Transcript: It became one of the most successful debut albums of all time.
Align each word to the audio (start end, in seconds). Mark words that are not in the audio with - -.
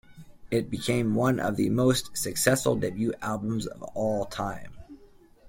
It 0.49 0.71
became 0.71 1.13
one 1.13 1.39
of 1.39 1.57
the 1.57 1.69
most 1.69 2.17
successful 2.17 2.75
debut 2.75 3.13
albums 3.21 3.67
of 3.67 3.83
all 3.83 4.25
time. 4.25 4.73